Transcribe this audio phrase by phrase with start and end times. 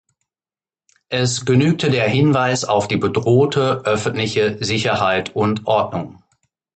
[1.09, 6.23] Es genügte der Hinweis auf die bedrohte öffentliche Sicherheit und Ordnung.